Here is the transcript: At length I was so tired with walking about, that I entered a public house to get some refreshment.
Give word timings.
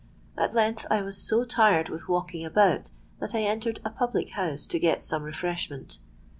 At 0.35 0.55
length 0.55 0.87
I 0.89 1.03
was 1.03 1.15
so 1.15 1.43
tired 1.43 1.89
with 1.89 2.07
walking 2.07 2.43
about, 2.43 2.89
that 3.19 3.35
I 3.35 3.43
entered 3.43 3.79
a 3.85 3.91
public 3.91 4.31
house 4.31 4.65
to 4.65 4.79
get 4.79 5.03
some 5.03 5.21
refreshment. 5.21 5.99